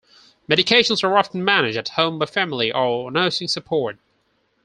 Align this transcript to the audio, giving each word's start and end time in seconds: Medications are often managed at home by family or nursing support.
Medications 0.49 1.03
are 1.03 1.15
often 1.15 1.45
managed 1.45 1.77
at 1.77 1.89
home 1.89 2.17
by 2.17 2.25
family 2.25 2.73
or 2.73 3.11
nursing 3.11 3.47
support. 3.47 3.99